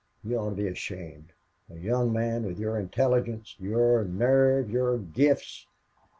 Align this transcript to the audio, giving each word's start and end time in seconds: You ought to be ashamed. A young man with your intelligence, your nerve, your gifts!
You 0.23 0.35
ought 0.39 0.49
to 0.49 0.55
be 0.55 0.67
ashamed. 0.67 1.31
A 1.69 1.75
young 1.77 2.11
man 2.11 2.43
with 2.43 2.57
your 2.57 2.75
intelligence, 2.79 3.55
your 3.59 4.03
nerve, 4.03 4.71
your 4.71 4.97
gifts! 4.97 5.67